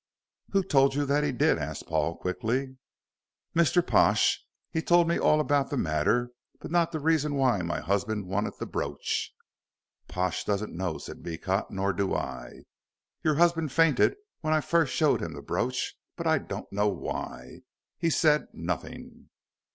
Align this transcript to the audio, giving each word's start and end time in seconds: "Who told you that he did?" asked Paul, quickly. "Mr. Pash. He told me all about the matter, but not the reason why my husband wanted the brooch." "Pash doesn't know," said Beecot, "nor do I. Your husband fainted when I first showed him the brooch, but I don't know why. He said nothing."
"Who 0.53 0.63
told 0.63 0.95
you 0.95 1.05
that 1.05 1.23
he 1.23 1.31
did?" 1.31 1.59
asked 1.59 1.85
Paul, 1.87 2.17
quickly. 2.17 2.77
"Mr. 3.55 3.85
Pash. 3.85 4.43
He 4.71 4.81
told 4.81 5.07
me 5.07 5.19
all 5.19 5.39
about 5.39 5.69
the 5.69 5.77
matter, 5.77 6.31
but 6.59 6.71
not 6.71 6.91
the 6.91 6.99
reason 6.99 7.35
why 7.35 7.61
my 7.61 7.79
husband 7.81 8.25
wanted 8.25 8.55
the 8.57 8.65
brooch." 8.65 9.31
"Pash 10.07 10.43
doesn't 10.43 10.73
know," 10.75 10.97
said 10.97 11.21
Beecot, 11.21 11.69
"nor 11.69 11.93
do 11.93 12.15
I. 12.15 12.63
Your 13.21 13.35
husband 13.35 13.71
fainted 13.71 14.15
when 14.39 14.55
I 14.55 14.61
first 14.61 14.91
showed 14.91 15.21
him 15.21 15.33
the 15.33 15.43
brooch, 15.43 15.93
but 16.15 16.25
I 16.25 16.39
don't 16.39 16.71
know 16.73 16.89
why. 16.89 17.59
He 17.99 18.09
said 18.09 18.47
nothing." 18.53 19.29